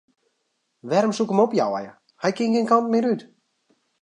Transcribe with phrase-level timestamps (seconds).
[0.89, 1.91] Wêrom soe ik him opjeie,
[2.21, 3.21] hy kin gjin kant mear út.